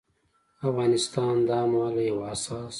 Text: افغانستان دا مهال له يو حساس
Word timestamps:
افغانستان 0.67 1.35
دا 1.49 1.59
مهال 1.71 1.93
له 1.95 2.03
يو 2.09 2.17
حساس 2.29 2.69